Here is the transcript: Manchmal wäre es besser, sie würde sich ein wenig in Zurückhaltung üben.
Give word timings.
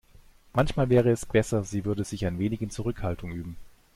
Manchmal 0.53 0.89
wäre 0.89 1.11
es 1.11 1.27
besser, 1.27 1.63
sie 1.63 1.85
würde 1.85 2.03
sich 2.05 2.25
ein 2.25 2.39
wenig 2.39 2.59
in 2.63 2.71
Zurückhaltung 2.71 3.29
üben. 3.33 3.55